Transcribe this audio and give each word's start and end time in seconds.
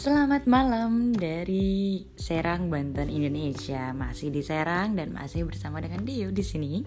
Selamat 0.00 0.48
malam 0.48 1.12
dari 1.12 2.08
Serang, 2.16 2.72
Banten, 2.72 3.12
Indonesia. 3.12 3.92
Masih 3.92 4.32
di 4.32 4.40
Serang 4.40 4.96
dan 4.96 5.12
masih 5.12 5.44
bersama 5.44 5.76
dengan 5.84 6.08
Dio 6.08 6.32
di 6.32 6.40
sini. 6.40 6.80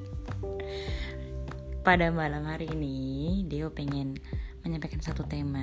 Pada 1.86 2.10
malam 2.10 2.42
hari 2.50 2.74
ini, 2.74 2.98
Dio 3.46 3.70
pengen 3.70 4.18
menyampaikan 4.66 4.98
satu 4.98 5.30
tema, 5.30 5.62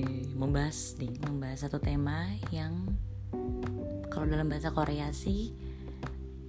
eh, 0.00 0.32
membahas 0.32 0.96
nih, 0.96 1.12
membahas 1.28 1.68
satu 1.68 1.76
tema 1.76 2.24
yang 2.56 2.88
kalau 4.08 4.24
dalam 4.24 4.48
bahasa 4.48 4.72
Korea 4.72 5.12
sih 5.12 5.52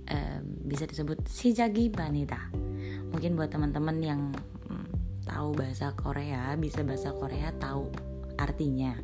eh, 0.07 0.39
bisa 0.63 0.87
disebut 0.87 1.19
sijagi 1.27 1.91
banita. 1.91 2.47
Mungkin 3.11 3.35
buat 3.35 3.51
teman-teman 3.51 3.99
yang 3.99 4.31
mm, 4.71 4.87
tahu 5.27 5.51
bahasa 5.51 5.91
Korea, 5.99 6.55
bisa 6.55 6.79
bahasa 6.87 7.11
Korea 7.11 7.51
tahu 7.59 7.91
artinya 8.39 8.95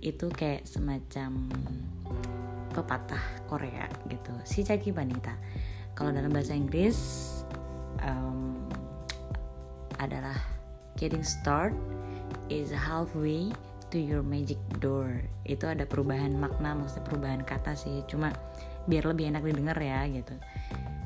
itu 0.00 0.28
kayak 0.32 0.68
semacam 0.68 1.48
pepatah 2.76 3.22
Korea 3.48 3.88
gitu. 4.12 4.32
Si 4.44 4.60
Jaki 4.60 4.92
Banita. 4.92 5.32
Kalau 5.96 6.12
dalam 6.12 6.28
bahasa 6.28 6.52
Inggris 6.52 6.98
um, 8.04 8.60
adalah 9.96 10.36
getting 11.00 11.24
start 11.24 11.72
is 12.52 12.68
halfway 12.68 13.48
to 13.88 13.96
your 13.96 14.20
magic 14.20 14.60
door. 14.84 15.24
Itu 15.48 15.64
ada 15.64 15.88
perubahan 15.88 16.36
makna 16.36 16.76
maksudnya 16.76 17.08
perubahan 17.08 17.40
kata 17.48 17.72
sih. 17.72 18.04
Cuma 18.04 18.34
biar 18.84 19.08
lebih 19.08 19.32
enak 19.32 19.42
didengar 19.42 19.78
ya 19.80 20.04
gitu. 20.12 20.36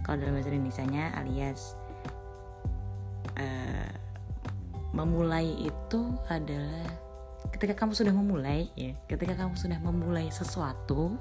Kalau 0.02 0.16
dalam 0.18 0.34
bahasa 0.34 0.50
Indonesia 0.50 1.06
alias 1.14 1.60
uh, 3.38 3.90
memulai 4.90 5.54
itu 5.70 6.00
adalah 6.26 7.09
ketika 7.60 7.84
kamu 7.84 7.92
sudah 7.92 8.16
memulai 8.16 8.72
ya 8.72 8.96
ketika 9.04 9.36
kamu 9.36 9.52
sudah 9.52 9.76
memulai 9.84 10.32
sesuatu 10.32 11.20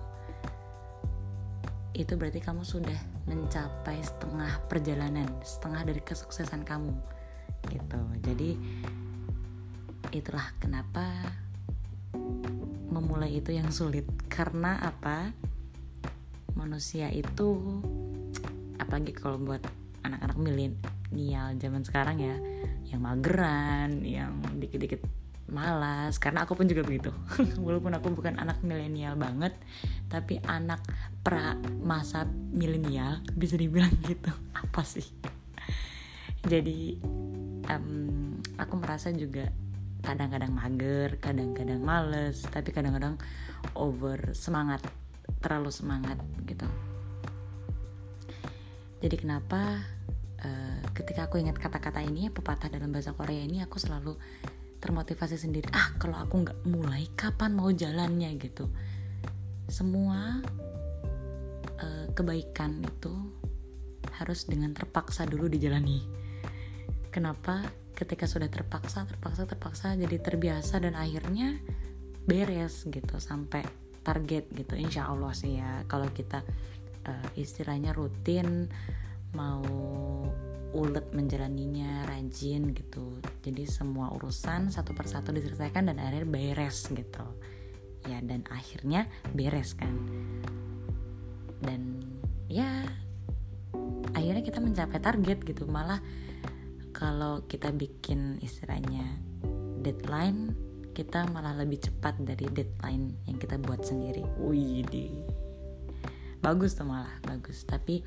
itu 1.92 2.16
berarti 2.16 2.40
kamu 2.40 2.64
sudah 2.64 2.96
mencapai 3.28 4.00
setengah 4.00 4.64
perjalanan 4.72 5.28
setengah 5.44 5.84
dari 5.84 6.00
kesuksesan 6.00 6.64
kamu 6.64 6.96
gitu. 7.68 8.00
Jadi 8.24 8.56
itulah 10.16 10.48
kenapa 10.64 11.04
memulai 12.88 13.36
itu 13.36 13.52
yang 13.52 13.68
sulit. 13.68 14.08
Karena 14.32 14.80
apa? 14.80 15.36
Manusia 16.56 17.12
itu 17.12 17.60
apalagi 18.80 19.12
kalau 19.12 19.36
buat 19.44 19.60
anak-anak 20.08 20.40
milenial 20.40 21.52
zaman 21.60 21.84
sekarang 21.84 22.18
ya 22.24 22.36
yang 22.88 23.04
mageran 23.04 24.08
yang 24.08 24.40
dikit-dikit 24.56 25.04
malas 25.50 26.18
karena 26.22 26.46
aku 26.46 26.56
pun 26.56 26.70
juga 26.70 26.86
begitu. 26.86 27.14
Walaupun 27.66 27.94
aku 27.98 28.14
bukan 28.14 28.38
anak 28.38 28.62
milenial 28.62 29.18
banget 29.18 29.54
tapi 30.10 30.42
anak 30.46 30.82
pra 31.22 31.58
masa 31.82 32.26
milenial 32.54 33.22
bisa 33.34 33.58
dibilang 33.58 33.92
gitu. 34.10 34.32
Apa 34.56 34.82
sih? 34.86 35.06
Jadi 36.46 36.98
um, 37.68 38.40
aku 38.56 38.74
merasa 38.80 39.12
juga 39.12 39.52
kadang-kadang 40.00 40.56
mager 40.56 41.20
kadang-kadang 41.20 41.84
males 41.84 42.48
tapi 42.48 42.72
kadang-kadang 42.72 43.20
over 43.76 44.32
semangat 44.32 44.80
terlalu 45.44 45.72
semangat 45.72 46.18
gitu. 46.48 46.66
Jadi 49.00 49.16
kenapa 49.16 49.80
uh, 50.44 50.80
ketika 50.92 51.28
aku 51.28 51.40
ingat 51.40 51.56
kata-kata 51.56 52.04
ini 52.04 52.28
pepatah 52.28 52.68
dalam 52.68 52.92
bahasa 52.92 53.16
Korea 53.16 53.44
ini 53.44 53.64
aku 53.64 53.80
selalu 53.80 54.16
termotivasi 54.80 55.36
sendiri. 55.36 55.68
Ah 55.76 55.96
kalau 56.00 56.16
aku 56.20 56.48
nggak 56.48 56.60
mulai 56.68 57.08
kapan 57.16 57.56
mau 57.56 57.70
jalannya 57.72 58.32
gitu? 58.40 58.72
Semua 59.70 60.40
uh, 61.80 62.08
kebaikan 62.16 62.82
itu 62.84 63.14
harus 64.20 64.48
dengan 64.48 64.76
terpaksa 64.76 65.24
dulu 65.28 65.48
dijalani. 65.48 66.04
Kenapa? 67.12 67.64
Ketika 67.96 68.28
sudah 68.28 68.48
terpaksa 68.48 69.04
terpaksa 69.04 69.44
terpaksa 69.44 69.88
jadi 70.00 70.24
terbiasa 70.24 70.80
dan 70.80 70.96
akhirnya 70.96 71.60
beres 72.24 72.88
gitu 72.88 73.20
sampai 73.20 73.68
target 74.04 74.48
gitu. 74.56 74.80
Insya 74.80 75.12
Allah 75.12 75.36
sih 75.36 75.60
ya 75.60 75.84
kalau 75.92 76.08
kita 76.12 76.40
uh, 77.06 77.28
istilahnya 77.36 77.92
rutin 77.92 78.72
mau 79.36 79.62
ulet 80.80 81.04
menjalaninya 81.12 82.08
rajin 82.08 82.72
gitu. 82.72 83.20
Jadi 83.44 83.68
semua 83.68 84.16
urusan 84.16 84.72
satu 84.72 84.96
persatu 84.96 85.36
diselesaikan 85.36 85.92
dan 85.92 86.00
akhirnya 86.00 86.32
beres 86.32 86.88
gitu. 86.88 87.26
Ya 88.08 88.24
dan 88.24 88.48
akhirnya 88.48 89.12
beres 89.36 89.76
kan. 89.76 89.92
Dan 91.60 92.00
ya 92.48 92.88
akhirnya 94.16 94.44
kita 94.48 94.64
mencapai 94.64 95.04
target 95.04 95.44
gitu. 95.44 95.68
Malah 95.68 96.00
kalau 96.96 97.44
kita 97.44 97.76
bikin 97.76 98.40
istilahnya 98.40 99.20
deadline 99.84 100.56
kita 100.96 101.28
malah 101.32 101.56
lebih 101.56 101.80
cepat 101.80 102.20
dari 102.24 102.48
deadline 102.52 103.20
yang 103.28 103.36
kita 103.36 103.60
buat 103.60 103.84
sendiri. 103.84 104.24
Wih 104.40 104.84
bagus 106.40 106.76
tuh 106.76 106.88
malah 106.88 107.20
bagus. 107.24 107.68
Tapi 107.68 108.02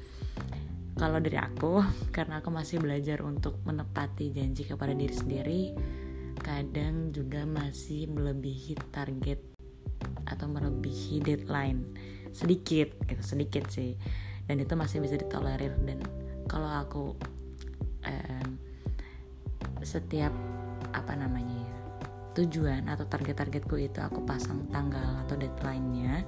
kalau 1.03 1.19
dari 1.19 1.35
aku 1.35 1.83
karena 2.15 2.39
aku 2.39 2.55
masih 2.55 2.79
belajar 2.79 3.27
untuk 3.27 3.59
menepati 3.67 4.31
janji 4.31 4.63
kepada 4.63 4.95
diri 4.95 5.15
sendiri 5.15 5.63
kadang 6.39 7.11
juga 7.11 7.43
masih 7.43 8.07
melebihi 8.11 8.79
target 8.91 9.53
atau 10.27 10.47
melebihi 10.51 11.23
deadline. 11.23 11.87
Sedikit 12.35 12.91
gitu 13.07 13.23
sedikit 13.23 13.69
sih. 13.71 13.95
Dan 14.49 14.59
itu 14.59 14.75
masih 14.75 14.99
bisa 14.99 15.15
ditolerir. 15.15 15.77
Dan 15.87 16.03
kalau 16.51 16.71
aku 16.83 17.05
um, 18.03 18.49
setiap 19.87 20.35
apa 20.93 21.15
namanya 21.15 21.63
ya 21.63 21.79
tujuan 22.43 22.89
atau 22.89 23.05
target-targetku 23.07 23.77
itu 23.77 24.01
aku 24.01 24.25
pasang 24.25 24.67
tanggal 24.73 25.21
atau 25.29 25.37
deadline-nya 25.37 26.25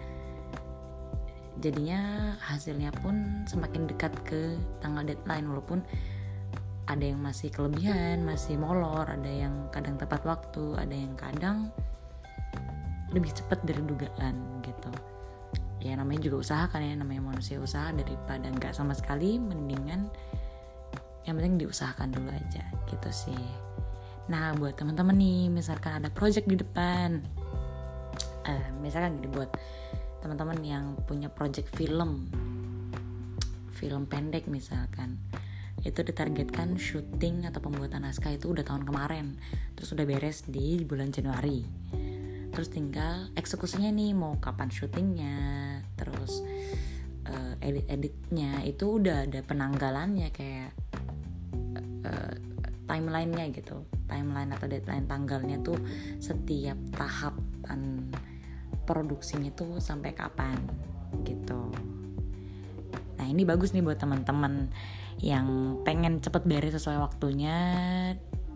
jadinya 1.64 2.36
hasilnya 2.44 2.92
pun 3.00 3.44
semakin 3.48 3.88
dekat 3.88 4.12
ke 4.28 4.60
tanggal 4.84 5.00
deadline 5.00 5.48
walaupun 5.48 5.80
ada 6.84 7.00
yang 7.00 7.24
masih 7.24 7.48
kelebihan, 7.48 8.28
masih 8.28 8.60
molor, 8.60 9.08
ada 9.08 9.30
yang 9.32 9.72
kadang 9.72 9.96
tepat 9.96 10.20
waktu, 10.28 10.76
ada 10.76 10.92
yang 10.92 11.16
kadang 11.16 11.72
lebih 13.16 13.32
cepat 13.32 13.64
dari 13.64 13.80
dugaan 13.80 14.60
gitu. 14.60 14.92
Ya 15.80 15.96
namanya 15.96 16.28
juga 16.28 16.36
usaha 16.44 16.64
kan 16.68 16.84
ya, 16.84 16.92
namanya 16.92 17.32
manusia 17.32 17.56
usaha 17.56 17.88
daripada 17.88 18.44
nggak 18.52 18.76
sama 18.76 18.92
sekali, 18.92 19.40
mendingan 19.40 20.12
yang 21.24 21.40
penting 21.40 21.56
diusahakan 21.56 22.12
dulu 22.12 22.28
aja 22.28 22.64
gitu 22.92 23.08
sih. 23.08 23.44
Nah 24.28 24.52
buat 24.60 24.76
teman-teman 24.76 25.16
nih, 25.16 25.48
misalkan 25.48 26.04
ada 26.04 26.12
project 26.12 26.44
di 26.44 26.60
depan, 26.60 27.24
uh, 28.44 28.66
misalkan 28.84 29.24
gini 29.24 29.32
buat 29.32 29.48
teman-teman 30.24 30.58
yang 30.64 30.84
punya 31.04 31.28
project 31.28 31.68
film 31.76 32.32
film 33.76 34.08
pendek 34.08 34.48
misalkan 34.48 35.20
itu 35.84 36.00
ditargetkan 36.00 36.80
syuting 36.80 37.44
atau 37.44 37.60
pembuatan 37.60 38.08
naskah 38.08 38.32
itu 38.32 38.56
udah 38.56 38.64
tahun 38.64 38.88
kemarin 38.88 39.36
terus 39.76 39.92
udah 39.92 40.08
beres 40.08 40.48
di 40.48 40.80
bulan 40.80 41.12
Januari. 41.12 41.60
Terus 42.54 42.72
tinggal 42.72 43.28
eksekusinya 43.36 43.92
nih 43.92 44.16
mau 44.16 44.40
kapan 44.40 44.72
syutingnya 44.72 45.36
terus 46.00 46.40
uh, 47.28 47.54
edit-editnya 47.60 48.64
itu 48.64 48.96
udah 48.96 49.28
ada 49.28 49.44
penanggalannya 49.44 50.32
kayak 50.32 50.72
uh, 52.08 52.34
timelinenya 52.88 53.52
gitu. 53.52 53.84
Timeline 54.08 54.56
atau 54.56 54.70
deadline 54.72 55.04
tanggalnya 55.04 55.60
tuh 55.60 55.76
setiap 56.16 56.80
tahapan 56.96 58.08
produksinya 58.84 59.50
tuh 59.52 59.80
sampai 59.80 60.12
kapan 60.12 60.56
gitu. 61.24 61.72
Nah 63.18 63.26
ini 63.26 63.42
bagus 63.48 63.72
nih 63.72 63.80
buat 63.80 63.96
teman-teman 63.96 64.68
yang 65.22 65.80
pengen 65.86 66.20
cepet 66.20 66.44
beres 66.44 66.76
sesuai 66.76 67.00
waktunya. 67.00 67.58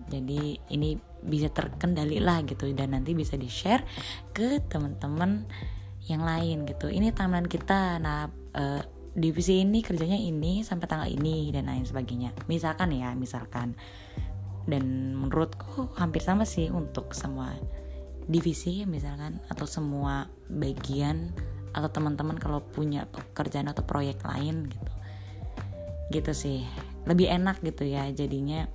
Jadi 0.09 0.57
ini 0.73 0.97
bisa 1.25 1.53
terkendali 1.53 2.21
lah 2.21 2.45
gitu. 2.45 2.69
Dan 2.73 2.97
nanti 2.97 3.13
bisa 3.17 3.41
di 3.41 3.49
share 3.49 3.85
ke 4.33 4.61
teman-teman 4.69 5.49
yang 6.09 6.25
lain 6.25 6.69
gitu. 6.69 6.89
Ini 6.93 7.13
timeline 7.17 7.49
kita. 7.49 8.01
Nah 8.01 8.29
uh, 8.57 8.83
divisi 9.17 9.65
ini 9.65 9.81
kerjanya 9.81 10.17
ini 10.17 10.61
sampai 10.61 10.87
tanggal 10.89 11.09
ini 11.09 11.49
dan 11.53 11.69
lain 11.69 11.89
sebagainya. 11.89 12.37
Misalkan 12.51 12.93
ya 12.93 13.13
misalkan. 13.17 13.73
Dan 14.69 15.17
menurutku 15.17 15.97
hampir 15.97 16.21
sama 16.21 16.45
sih 16.45 16.69
untuk 16.69 17.17
semua 17.17 17.57
divisi 18.29 18.85
misalkan 18.85 19.41
atau 19.49 19.65
semua 19.65 20.29
bagian 20.53 21.33
atau 21.73 21.89
teman-teman 21.89 22.37
kalau 22.37 22.61
punya 22.61 23.09
pekerjaan 23.09 23.73
atau 23.73 23.83
proyek 23.85 24.21
lain 24.25 24.69
gitu. 24.69 24.93
Gitu 26.13 26.33
sih. 26.37 26.61
Lebih 27.09 27.33
enak 27.33 27.65
gitu 27.65 27.89
ya 27.89 28.09
jadinya 28.13 28.69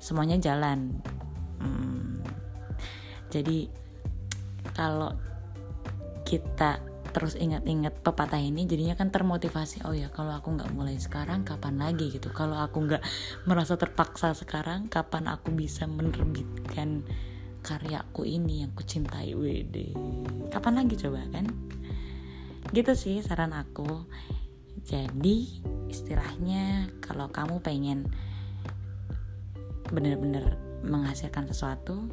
semuanya 0.00 0.40
jalan. 0.40 0.96
Hmm, 1.60 2.24
jadi 3.28 3.68
kalau 4.72 5.12
kita 6.26 6.80
terus 7.12 7.32
ingat-ingat 7.32 8.04
pepatah 8.04 8.36
ini 8.36 8.68
jadinya 8.68 8.92
kan 8.92 9.08
termotivasi 9.08 9.88
oh 9.88 9.96
ya 9.96 10.12
kalau 10.12 10.36
aku 10.36 10.52
nggak 10.52 10.68
mulai 10.76 10.96
sekarang 10.96 11.44
kapan 11.44 11.80
lagi? 11.80 12.12
Gitu. 12.12 12.32
Kalau 12.32 12.56
aku 12.56 12.80
nggak 12.80 13.04
merasa 13.48 13.76
terpaksa 13.76 14.32
sekarang 14.32 14.88
kapan 14.88 15.28
aku 15.28 15.52
bisa 15.52 15.84
menerbitkan 15.84 17.04
karyaku 17.66 18.22
ini 18.22 18.62
yang 18.62 18.70
kucintai 18.78 19.34
WD 19.34 19.98
kapan 20.54 20.78
lagi 20.78 20.94
coba 20.96 21.20
kan? 21.34 21.50
Gitu 22.70 22.92
sih 22.94 23.18
saran 23.20 23.50
aku. 23.50 24.06
Jadi 24.86 25.62
istilahnya 25.90 26.86
kalau 27.02 27.26
kamu 27.28 27.58
pengen 27.58 28.06
bener-bener 29.90 30.58
menghasilkan 30.86 31.50
sesuatu 31.50 32.10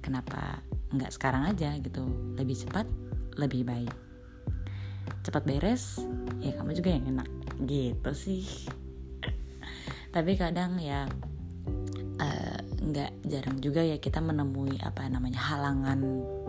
kenapa 0.00 0.64
nggak 0.96 1.12
sekarang 1.12 1.44
aja 1.52 1.76
gitu? 1.76 2.08
Lebih 2.40 2.56
cepat 2.64 2.88
lebih 3.36 3.68
baik. 3.68 3.94
Cepat 5.28 5.44
beres 5.44 6.00
ya 6.40 6.56
kamu 6.56 6.72
juga 6.72 6.90
yang 6.96 7.04
enak. 7.12 7.28
Gitu 7.68 8.10
sih. 8.16 8.44
Tapi 10.16 10.40
kadang 10.40 10.80
ya 10.80 11.04
nggak 12.18 13.10
uh, 13.14 13.18
jarang 13.30 13.62
juga 13.62 13.86
ya 13.86 14.02
kita 14.02 14.18
menemui 14.18 14.74
apa 14.82 15.06
namanya 15.06 15.38
halangan 15.38 16.02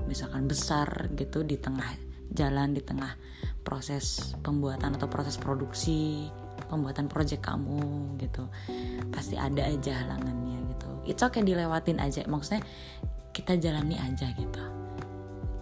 misalkan 0.09 0.49
besar 0.49 1.13
gitu 1.13 1.45
di 1.45 1.61
tengah 1.61 1.85
jalan 2.33 2.73
di 2.73 2.81
tengah 2.81 3.13
proses 3.61 4.33
pembuatan 4.41 4.97
atau 4.97 5.05
proses 5.05 5.37
produksi 5.37 6.29
pembuatan 6.69 7.09
project 7.09 7.45
kamu 7.45 8.17
gitu. 8.21 8.45
Pasti 9.13 9.37
ada 9.37 9.65
aja 9.65 10.05
halangannya 10.05 10.57
gitu. 10.73 10.89
Itu 11.09 11.21
oke 11.29 11.41
dilewatin 11.41 12.01
aja 12.01 12.25
maksudnya 12.29 12.65
kita 13.33 13.57
jalani 13.57 13.97
aja 13.97 14.29
gitu. 14.33 14.63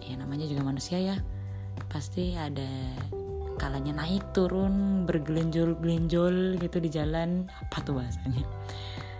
Ya 0.04 0.14
namanya 0.16 0.48
juga 0.48 0.64
manusia 0.64 1.00
ya. 1.00 1.16
Pasti 1.88 2.36
ada 2.36 2.68
kalanya 3.58 4.04
naik 4.04 4.36
turun 4.36 5.04
bergelenjol-gelenjol 5.08 6.60
gitu 6.60 6.76
di 6.80 6.88
jalan. 6.92 7.48
Apa 7.48 7.84
tuh 7.84 8.00
bahasanya 8.00 8.44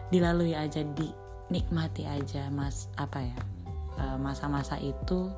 dilalui 0.08 0.56
aja 0.56 0.80
dinikmati 0.84 2.08
aja 2.08 2.48
mas 2.48 2.88
apa 2.96 3.20
ya 3.20 3.38
e, 4.00 4.04
masa-masa 4.20 4.80
itu. 4.80 5.32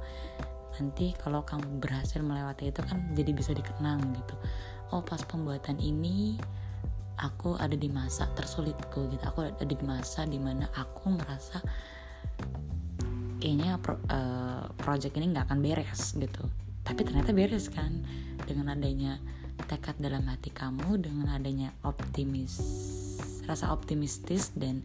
Nanti 0.78 1.12
kalau 1.20 1.44
kamu 1.44 1.82
berhasil 1.82 2.24
melewati 2.24 2.72
itu 2.72 2.80
kan 2.80 3.12
jadi 3.12 3.30
bisa 3.36 3.52
dikenang 3.52 4.00
gitu. 4.16 4.34
Oh 4.94 5.04
pas 5.04 5.20
pembuatan 5.26 5.76
ini 5.76 6.40
aku 7.20 7.58
ada 7.60 7.76
di 7.76 7.90
masa 7.92 8.30
tersulitku 8.32 9.10
gitu. 9.12 9.22
Aku 9.28 9.44
ada 9.44 9.66
di 9.66 9.76
masa 9.84 10.24
di 10.24 10.40
mana 10.40 10.70
aku 10.72 11.12
merasa 11.12 11.60
kayaknya 13.40 13.76
pro, 13.76 14.00
uh, 14.08 14.72
project 14.80 15.20
ini 15.20 15.36
nggak 15.36 15.52
akan 15.52 15.60
beres 15.60 16.16
gitu. 16.16 16.48
Tapi 16.80 17.04
ternyata 17.04 17.36
beres 17.36 17.68
kan 17.68 18.00
dengan 18.48 18.72
adanya 18.72 19.20
tekad 19.68 20.00
dalam 20.00 20.24
hati 20.24 20.48
kamu 20.48 20.96
dengan 20.96 21.36
adanya 21.36 21.76
optimis 21.84 22.56
rasa 23.46 23.72
optimistis 23.74 24.52
dan 24.54 24.84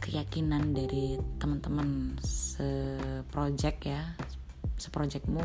keyakinan 0.00 0.72
dari 0.72 1.20
teman-teman 1.36 2.16
seproject 2.24 3.84
ya 3.84 4.16
seprojectmu 4.80 5.44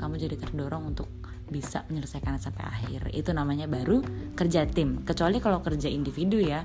kamu 0.00 0.14
jadi 0.16 0.36
terdorong 0.40 0.96
untuk 0.96 1.06
bisa 1.44 1.84
menyelesaikan 1.92 2.40
sampai 2.40 2.64
akhir. 2.64 3.12
Itu 3.12 3.36
namanya 3.36 3.68
baru 3.68 4.00
kerja 4.32 4.64
tim. 4.64 5.04
Kecuali 5.04 5.38
kalau 5.38 5.60
kerja 5.60 5.92
individu 5.92 6.40
ya. 6.40 6.64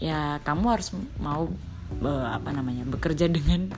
Ya 0.00 0.40
kamu 0.42 0.64
harus 0.66 0.96
mau 1.20 1.46
apa 2.02 2.50
namanya 2.50 2.88
bekerja 2.88 3.28
dengan 3.28 3.68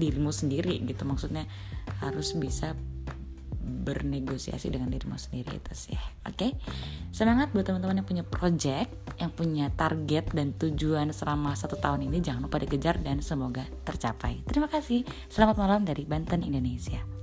dirimu 0.00 0.32
sendiri 0.32 0.80
gitu. 0.88 1.04
Maksudnya 1.04 1.44
harus 2.00 2.32
bisa 2.34 2.72
bernegosiasi 3.68 4.72
dengan 4.72 4.88
dirimu 4.88 5.20
sendiri 5.20 5.60
itu 5.60 5.72
sih 5.76 5.98
oke? 6.24 6.34
Okay? 6.34 6.50
semangat 7.12 7.52
buat 7.52 7.68
teman-teman 7.68 8.00
yang 8.02 8.08
punya 8.08 8.24
project 8.24 8.90
yang 9.20 9.30
punya 9.30 9.68
target 9.76 10.32
dan 10.32 10.56
tujuan 10.56 11.12
selama 11.12 11.52
satu 11.52 11.76
tahun 11.76 12.08
ini 12.08 12.24
jangan 12.24 12.48
lupa 12.48 12.58
dikejar 12.62 12.98
dan 13.02 13.20
semoga 13.20 13.66
tercapai. 13.82 14.40
Terima 14.46 14.70
kasih. 14.70 15.02
Selamat 15.28 15.58
malam 15.58 15.82
dari 15.84 16.06
Banten 16.06 16.40
Indonesia 16.42 17.17